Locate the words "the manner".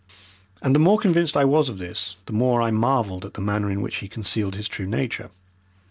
3.35-3.69